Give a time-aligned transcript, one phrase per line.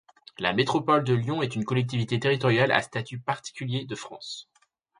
[0.39, 4.49] La métropole de Lyon est une collectivité territoriale à statut particulier de France.